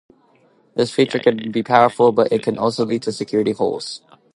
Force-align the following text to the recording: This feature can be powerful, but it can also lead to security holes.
This 0.73 0.91
feature 0.91 1.19
can 1.19 1.51
be 1.51 1.61
powerful, 1.61 2.11
but 2.11 2.31
it 2.31 2.41
can 2.41 2.57
also 2.57 2.83
lead 2.87 3.03
to 3.03 3.11
security 3.11 3.51
holes. 3.51 4.01